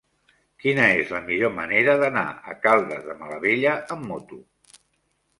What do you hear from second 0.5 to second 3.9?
Quina és la millor manera d'anar a Caldes de Malavella